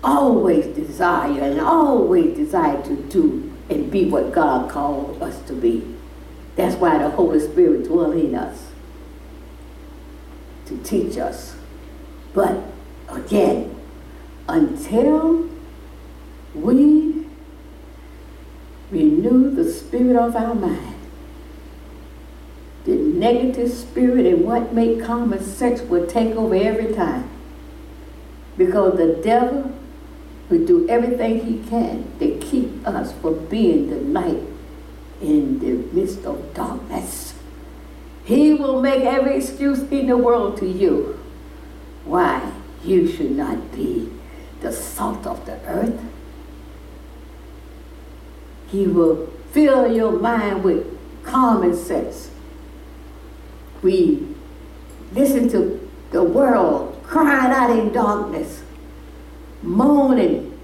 [0.04, 5.96] always desire and always desire to do and be what God called us to be.
[6.56, 8.72] That's why the Holy Spirit dwells in us
[10.68, 11.56] to teach us.
[12.34, 12.64] But
[13.10, 13.76] again,
[14.48, 15.50] until
[16.56, 17.17] we
[18.92, 20.96] renew the spirit of our mind,
[22.86, 27.30] the negative spirit and what make common sense will take over every time.
[28.58, 29.72] Because the devil
[30.50, 34.42] will do everything he can to keep us from being the light
[35.22, 37.34] in the midst of darkness.
[38.24, 41.20] He will make every excuse in the world to you
[42.06, 42.52] why
[42.84, 44.12] you should not be
[44.62, 46.00] the salt of the earth.
[48.68, 50.86] He will fill your mind with
[51.24, 52.32] common sense
[53.82, 54.28] we
[55.14, 58.64] listen to the world crying out in darkness,
[59.62, 60.60] moaning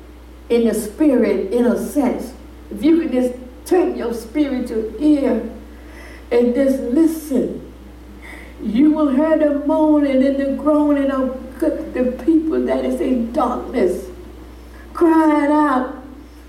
[0.50, 2.34] in the spirit, in a sense.
[2.70, 3.34] If you could just
[3.66, 5.50] turn your spiritual ear
[6.32, 7.74] and just listen,
[8.62, 14.10] you will hear the moaning and the groaning of the people that is in darkness,
[14.94, 16.04] crying out,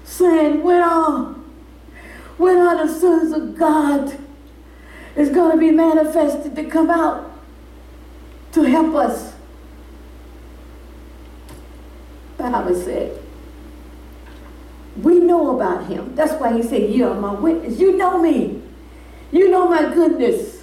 [0.05, 1.34] saying, Where are,
[2.37, 4.19] where are the sons of God?
[5.17, 7.31] is going to be manifested to come out.
[8.53, 9.35] to help us.
[12.39, 13.21] Bible said,
[15.03, 16.15] we know about him.
[16.15, 17.81] That's why he said, You are my witness.
[17.81, 18.63] You know me.
[19.33, 20.63] You know my goodness.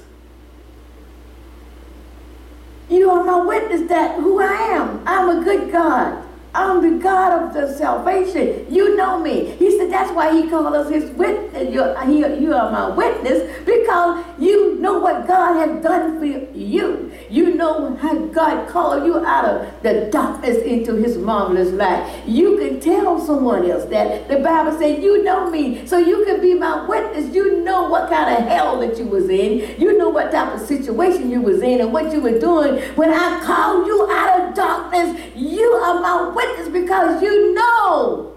[2.89, 5.03] You are my witness that who I am.
[5.05, 6.20] I'm a good God.
[6.53, 8.65] I'm the God of the salvation.
[8.69, 9.51] You know me.
[9.51, 11.69] He said that's why he called us his witness.
[11.69, 17.11] He, you are my witness because you know what God has done for you.
[17.29, 22.23] You know how God called you out of the darkness into his marvelous light.
[22.27, 24.27] You can tell someone else that.
[24.27, 27.33] The Bible said, you know me, so you can be my witness.
[27.33, 29.79] You know what kind of hell that you was in.
[29.79, 32.81] You know what type of situation you was in and what you were doing.
[32.95, 38.35] When I called you out of darkness, you are my witness witness because you know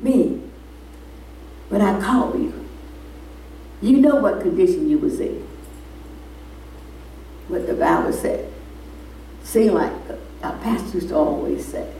[0.00, 0.40] me
[1.68, 2.52] when I call you.
[3.80, 5.46] You know what condition you was in.
[7.48, 8.50] What the Bible said.
[9.42, 9.92] Seem like
[10.42, 11.92] our pastor always say.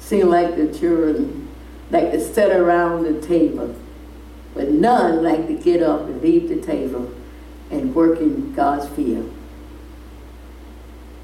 [0.00, 1.48] Seem like the children
[1.90, 3.74] like to sit around the table,
[4.54, 7.12] but none like to get up and leave the table
[7.70, 9.32] and work in God's field.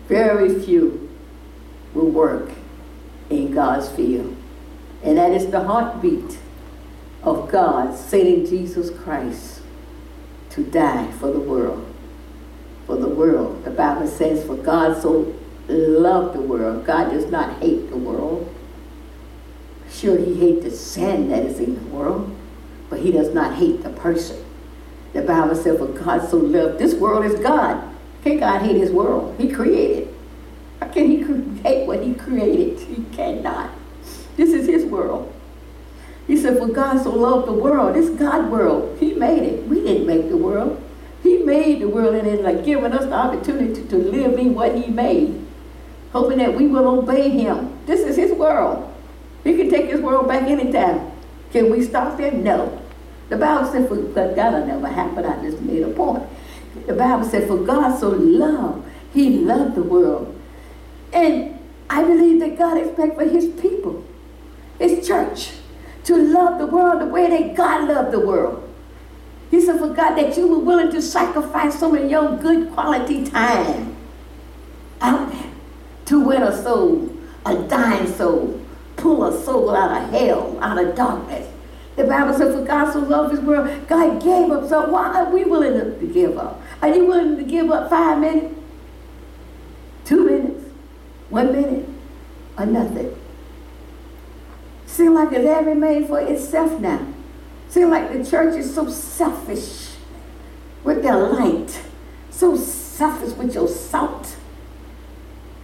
[0.06, 1.03] Very few
[1.94, 2.50] will work
[3.30, 4.36] in God's field.
[5.02, 6.38] And that is the heartbeat
[7.22, 9.62] of God sending Jesus Christ
[10.50, 11.86] to die for the world.
[12.86, 13.64] For the world.
[13.64, 15.34] The Bible says, For God so
[15.68, 16.84] loved the world.
[16.84, 18.52] God does not hate the world.
[19.90, 22.34] Sure, he hates the sin that is in the world,
[22.90, 24.44] but he does not hate the person.
[25.12, 27.90] The Bible says, For God so loved, this world is God.
[28.22, 29.36] Can God hate his world?
[29.38, 30.03] He created.
[30.84, 32.78] How can he create what he created?
[32.78, 33.70] He cannot.
[34.36, 35.32] This is his world.
[36.26, 37.96] He said, For God so loved the world.
[37.96, 38.98] It's God's world.
[39.00, 39.66] He made it.
[39.66, 40.82] We didn't make the world.
[41.22, 44.74] He made the world and then like giving us the opportunity to live in what
[44.74, 45.42] he made.
[46.12, 47.78] Hoping that we will obey him.
[47.86, 48.92] This is his world.
[49.42, 51.12] He can take his world back anytime.
[51.50, 52.32] Can we stop there?
[52.32, 52.78] No.
[53.30, 55.24] The Bible said, for, but that'll never happen.
[55.24, 56.24] I just made a point.
[56.86, 60.38] The Bible said, for God so loved, he loved the world
[61.14, 64.04] and I believe that God expects for his people,
[64.78, 65.52] his church,
[66.04, 68.60] to love the world the way that God loved the world.
[69.50, 73.24] He said, for God, that you were willing to sacrifice some of your good quality
[73.24, 73.96] time
[75.00, 75.50] out there
[76.06, 78.60] to win a soul, a dying soul,
[78.96, 81.48] pull a soul out of hell, out of darkness.
[81.96, 84.68] The Bible says, for God so loved his world, God gave up.
[84.68, 86.60] So why are we willing to give up?
[86.82, 88.54] Are you willing to give up five minutes?
[90.04, 90.43] Two minutes?
[91.34, 91.88] One minute
[92.56, 93.12] or nothing.
[94.86, 97.04] Seem like it's every made for itself now.
[97.68, 99.96] Seem like the church is so selfish
[100.84, 101.80] with their light,
[102.30, 104.36] so selfish with your salt.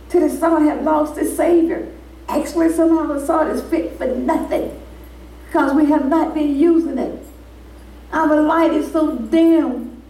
[0.09, 1.87] Till the salt have lost its savior.
[2.29, 4.83] Actually, somehow the salt is fit for nothing
[5.47, 7.25] because we have not been using it.
[8.13, 10.03] Our light is so dim.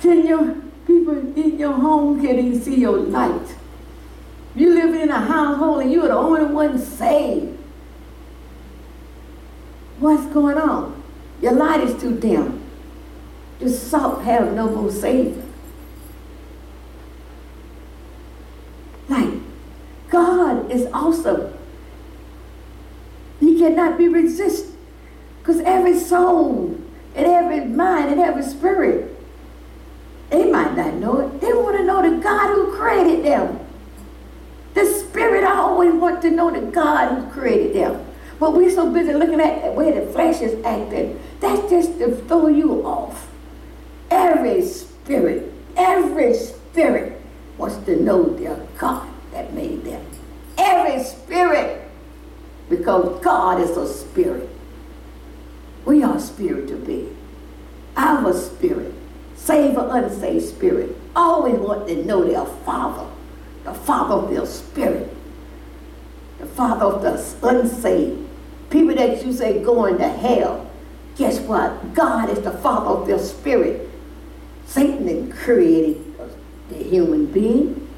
[0.00, 3.54] Can your people in your home can even see your light?
[4.54, 7.58] You live in a household and you're the only one saved.
[9.98, 11.02] What's going on?
[11.40, 12.62] Your light is too dim.
[13.58, 15.42] The salt has no more savior.
[19.08, 19.34] Like,
[20.08, 21.52] God is awesome.
[23.40, 24.74] He cannot be resisted.
[25.38, 26.78] Because every soul
[27.14, 29.14] and every mind and every spirit,
[30.30, 31.40] they might not know it.
[31.40, 33.60] They want to know the God who created them.
[34.72, 38.04] The spirit I always want to know the God who created them.
[38.40, 41.20] But we're so busy looking at the way the flesh is acting.
[41.40, 43.30] That's just to throw you off.
[44.10, 47.20] Every spirit, every spirit
[47.58, 50.04] wants to know their God that made them.
[50.58, 51.82] Every spirit.
[52.68, 54.48] Because God is a spirit.
[55.84, 57.14] We are spirit to be.
[57.96, 58.92] Our spirit,
[59.36, 63.06] save or unsaved spirit, always want to know their Father
[63.64, 65.10] the father of their spirit,
[66.46, 68.28] father of the unsaved.
[68.70, 70.70] People that you say going to hell,
[71.16, 71.94] guess what?
[71.94, 73.88] God is the father of their spirit.
[74.66, 75.98] Satan didn't create
[76.68, 77.88] the human being.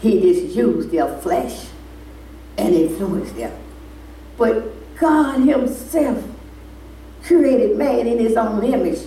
[0.00, 1.66] He just used their flesh
[2.58, 3.56] and influenced them.
[4.36, 6.24] But God himself
[7.24, 8.98] created man in his own image.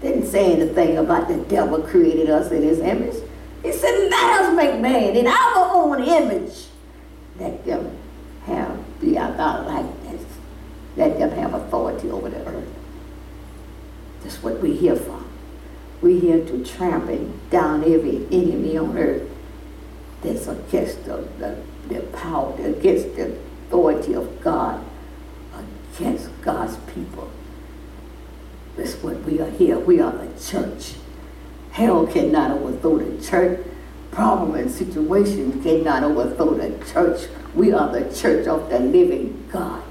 [0.00, 3.16] Didn't say anything about the devil created us in his image.
[3.62, 6.66] He said, let us make man in our own image.
[7.40, 7.96] Let them
[8.46, 10.24] have the God likeness.
[10.96, 12.68] Let them have authority over the earth.
[14.22, 15.22] That's what we're here for.
[16.00, 19.28] We're here to trample down every enemy on earth
[20.22, 23.36] that's against the, the, the power, against the
[23.66, 24.84] authority of God,
[25.94, 27.30] against God's people.
[28.76, 29.78] That's what we are here.
[29.78, 30.94] We are the church.
[31.70, 33.66] Hell cannot overthrow the church.
[34.14, 37.28] Problem and situation cannot overthrow the church.
[37.52, 39.82] We are the church of the living God.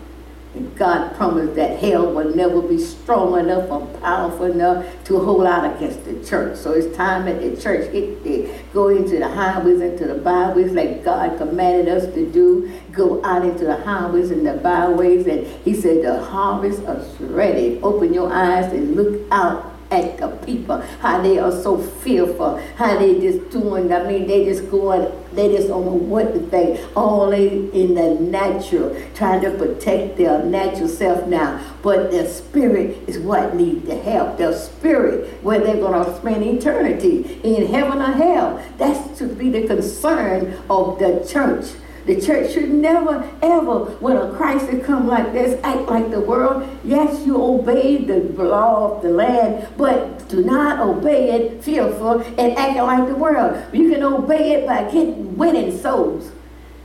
[0.55, 5.45] And God promised that hell will never be strong enough or powerful enough to hold
[5.45, 6.57] out against the church.
[6.57, 10.15] So it's time that the church get there, go into the highways, and into the
[10.21, 12.71] byways like God commanded us to do.
[12.93, 15.27] Go out into the highways and the byways.
[15.27, 17.81] And he said the harvest is ready.
[17.81, 23.19] Open your eyes and look out the people, how they are so fearful, how they
[23.19, 27.69] just doing, I mean, they just going, they just don't know what to think, only
[27.71, 31.59] in the natural, trying to protect their natural self now.
[31.81, 34.37] But their spirit is what needs to help.
[34.37, 38.63] Their spirit, where they're going to spend eternity, in heaven or hell.
[38.77, 41.65] That should be the concern of the church.
[42.05, 46.67] The church should never, ever, when a crisis come like this, act like the world.
[46.83, 52.57] Yes, you obey the law of the land, but do not obey it fearful and
[52.57, 53.63] acting like the world.
[53.73, 56.31] You can obey it by getting winning souls.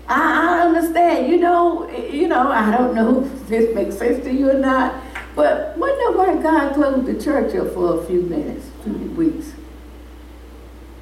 [0.07, 4.33] I, I understand, you know, you know, I don't know if this makes sense to
[4.33, 5.03] you or not,
[5.35, 9.53] but wonder why God closed the church up for a few minutes, few weeks.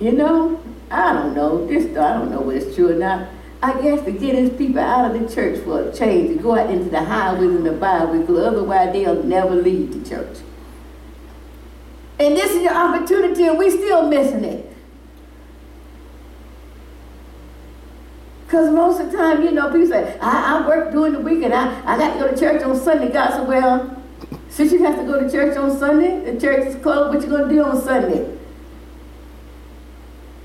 [0.00, 1.66] You know, I don't know.
[1.66, 3.28] This I don't know whether it's true or not.
[3.62, 6.56] I guess to get his people out of the church for a change, to go
[6.56, 10.38] out into the highways and the byways, because otherwise they'll never leave the church.
[12.18, 14.72] And this is your opportunity, and we still missing it.
[18.46, 21.42] Because most of the time, you know, people say, I, I work during the week
[21.42, 23.12] and I, I got to go to church on Sunday.
[23.12, 24.02] God said, well,
[24.48, 27.28] since you have to go to church on Sunday, the church is closed, what you
[27.28, 28.38] going to do on Sunday?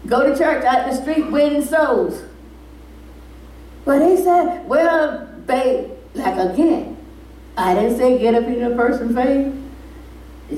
[0.07, 2.23] Go to church out the street winning souls.
[3.85, 6.97] But they said, well, babe, like again,
[7.57, 9.53] I didn't say get up in a person's face.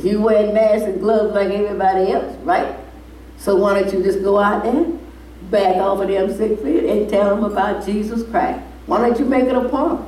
[0.04, 2.76] You wear masks and gloves like everybody else, right?
[3.38, 4.86] So why don't you just go out there,
[5.52, 8.64] back off of them six feet and tell them about Jesus Christ?
[8.86, 10.02] Why don't you make it a point?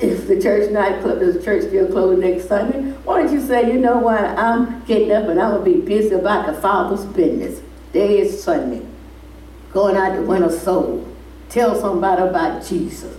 [0.00, 2.92] If the church night club, does the church still closed next Sunday?
[3.04, 6.14] Why don't you say, you know what, I'm getting up and I'm gonna be busy
[6.14, 7.60] about the Father's business.
[7.92, 8.86] There is Sunday.
[9.72, 11.06] Going out to win a soul.
[11.48, 13.16] Tell somebody about Jesus.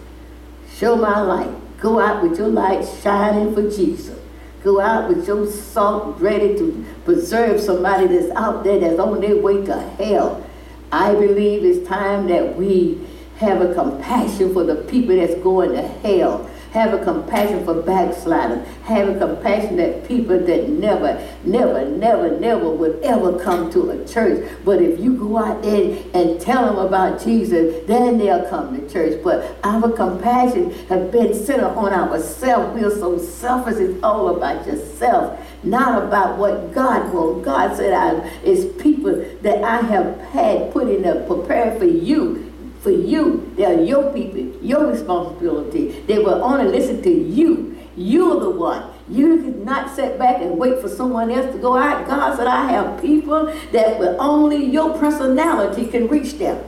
[0.75, 1.79] Show my light.
[1.79, 4.19] Go out with your light shining for Jesus.
[4.63, 9.37] Go out with your salt ready to preserve somebody that's out there that's on their
[9.37, 10.45] way to hell.
[10.91, 13.07] I believe it's time that we
[13.37, 18.65] have a compassion for the people that's going to hell have a compassion for backsliders.
[18.83, 24.07] Have a compassion that people that never, never, never, never would ever come to a
[24.07, 24.47] church.
[24.63, 28.89] But if you go out there and tell them about Jesus, then they'll come to
[28.91, 29.21] church.
[29.23, 32.79] But our compassion has been centered on ourselves.
[32.79, 33.77] We're so selfish.
[33.77, 37.45] It's all about yourself, not about what God wants.
[37.45, 42.48] God said, I, it's people that I have had put in there prepared for you
[42.81, 43.51] for you.
[43.55, 46.01] They are your people, your responsibility.
[46.07, 47.77] They will only listen to you.
[47.95, 48.91] You're the one.
[49.09, 52.07] You cannot sit back and wait for someone else to go out.
[52.07, 56.63] God said, I have people that will only your personality can reach them.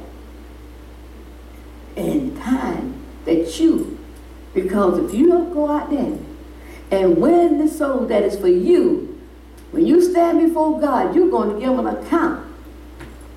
[1.96, 2.96] In time
[3.26, 4.00] that you,
[4.54, 6.18] because if you don't go out there
[6.90, 9.22] and win the soul that is for you,
[9.72, 12.46] when you stand before God, you're going to give an account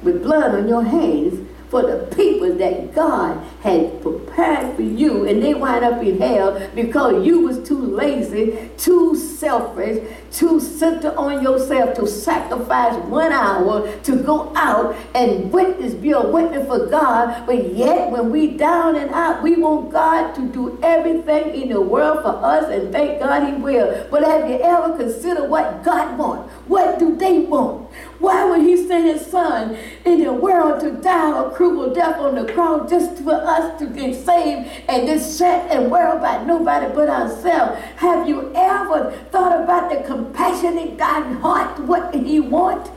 [0.02, 1.43] with blood on your hands
[1.74, 6.70] for the people that God had prepared for you, and they wind up in hell
[6.72, 13.92] because you was too lazy, too selfish, too centered on yourself to sacrifice one hour
[14.02, 17.44] to go out and witness, be a witness for God.
[17.44, 21.80] But yet, when we down and out, we want God to do everything in the
[21.80, 24.06] world for us, and thank God He will.
[24.12, 26.52] But have you ever considered what God wants?
[26.68, 27.83] What do they want?
[28.24, 32.36] Why would He send His Son in the world to die a cruel death on
[32.36, 36.86] the cross just for us to get saved and just sit and worry about nobody
[36.94, 37.78] but ourselves?
[37.96, 41.78] Have you ever thought about the compassionate God heart?
[41.80, 42.90] What He want?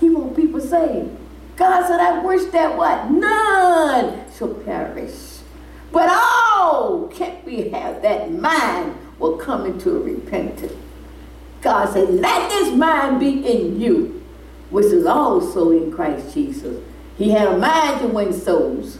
[0.00, 1.10] He want people saved.
[1.56, 3.10] God said, I wish that what?
[3.10, 5.40] None shall perish.
[5.92, 10.72] But all can't we have that mind will come into a repentance.
[11.60, 14.21] God said, let this mind be in you
[14.72, 16.82] which is also in Christ Jesus.
[17.16, 18.98] He had a mind to win souls.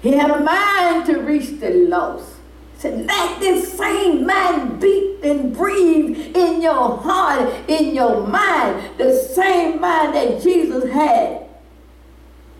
[0.00, 2.34] He had a mind to reach the lost.
[2.78, 8.98] Said, let this same mind beat and breathe in your heart, in your mind.
[8.98, 11.46] The same mind that Jesus had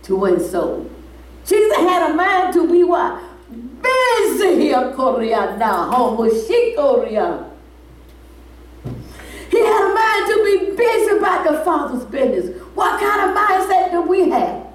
[0.05, 0.89] to win souls.
[1.45, 3.21] Jesus had a mind to be what?
[3.83, 6.29] Busy here, Korea now, homo
[6.77, 7.51] Korea.
[9.51, 12.61] He had a mind to be busy about the Father's business.
[12.75, 14.67] What kind of mindset do we have?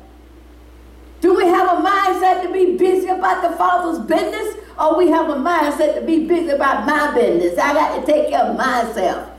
[1.19, 4.55] Do we have a mindset to be busy about the Father's business?
[4.79, 7.57] Or we have a mindset to be busy about my business?
[7.57, 9.29] I got to take care of myself.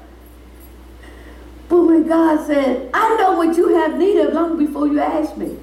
[1.69, 5.37] But when God said, I know what you have need of long before you ask
[5.37, 5.57] me.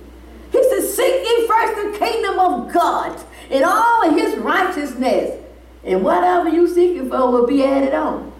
[0.51, 3.19] He said, Seek ye first the kingdom of God
[3.49, 5.41] and all his righteousness.
[5.83, 8.31] And whatever you seeking for will be added on.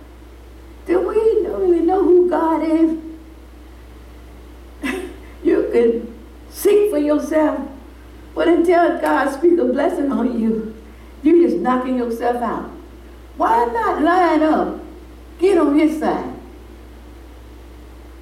[0.85, 1.15] Do we
[1.47, 2.99] really know who God is?
[5.43, 6.15] you can
[6.49, 7.59] seek for yourself.
[8.35, 10.75] But until God speak a blessing on you,
[11.23, 12.69] you're just knocking yourself out.
[13.37, 14.79] Why not line up?
[15.39, 16.33] Get on his side.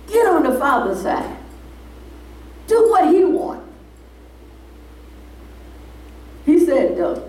[0.07, 1.38] Get on the Father's side.
[2.68, 3.68] Do what he wants.
[6.45, 7.20] He said, uh,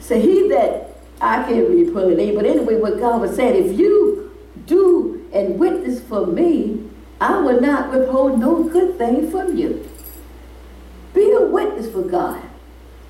[0.00, 3.78] say he that I can't really pull it but anyway, what God was saying, if
[3.78, 6.88] you do and witness for me,
[7.20, 9.88] I will not withhold no good thing from you.
[11.14, 12.42] Be a witness for God.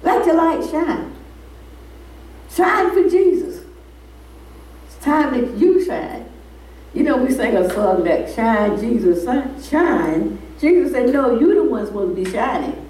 [0.03, 1.15] Let your light shine.
[2.51, 3.65] Shine for Jesus.
[4.87, 6.27] It's time that you shine.
[6.95, 9.25] You know, we sing a song that shine, Jesus,
[9.69, 10.39] shine.
[10.59, 12.87] Jesus said, no, you're the ones supposed to be shining.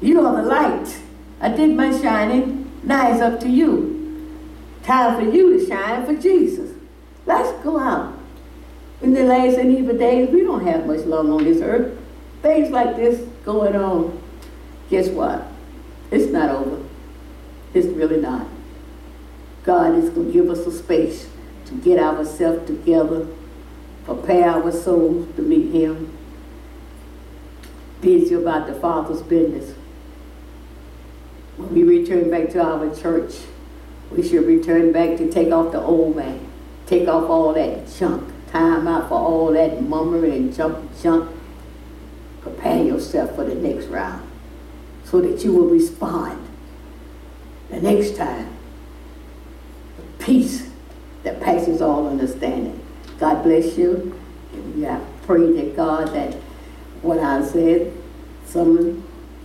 [0.00, 0.98] You are the light.
[1.40, 2.72] I did my shining.
[2.82, 3.93] Now it's up to you.
[4.84, 6.70] Time for you to shine for Jesus.
[7.24, 8.18] Let's go out.
[9.00, 11.98] In the last and evil days, we don't have much long on this earth.
[12.42, 14.22] Things like this going on.
[14.90, 15.46] Guess what?
[16.10, 16.84] It's not over.
[17.72, 18.46] It's really not.
[19.64, 21.30] God is going to give us a space
[21.66, 23.26] to get ourselves together,
[24.04, 26.16] prepare our souls to meet Him,
[28.02, 29.74] busy about the Father's business.
[31.56, 33.34] When we return back to our church,
[34.16, 36.46] we should return back to take off the old man,
[36.86, 41.30] take off all that junk, time out for all that murmuring and junk, junk.
[42.42, 44.28] Prepare yourself for the next round
[45.04, 46.46] so that you will respond
[47.70, 48.54] the next time.
[50.18, 50.70] Peace
[51.22, 52.80] that passes all understanding.
[53.18, 54.18] God bless you.
[54.54, 56.34] I pray that God that
[57.02, 57.92] what I said,
[58.46, 59.04] some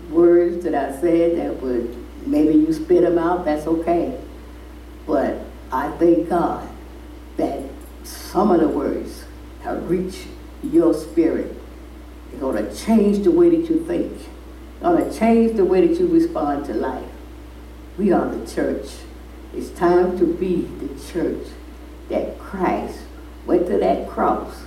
[0.09, 1.95] words that I said that would
[2.27, 4.19] maybe you spit them out, that's okay.
[5.09, 5.39] But
[5.71, 6.69] I thank God
[7.37, 7.63] that
[8.03, 9.25] some of the words
[9.63, 10.27] have reached
[10.61, 11.51] your spirit.
[12.29, 14.15] They're going to change the way that you think.
[14.79, 17.09] They're going to change the way that you respond to life.
[17.97, 18.85] We are the church.
[19.55, 21.47] It's time to be the church
[22.09, 22.99] that Christ
[23.47, 24.61] went to that cross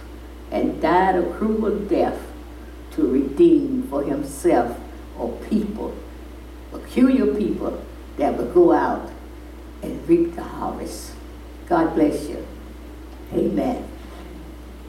[0.51, 2.21] and died a cruel death
[2.97, 4.77] to redeem for himself
[5.21, 5.97] a people,
[6.73, 7.81] peculiar people
[8.17, 9.12] that would go out
[9.83, 11.13] and reap the harvest.
[11.69, 12.47] God bless you.
[13.33, 13.92] Amen.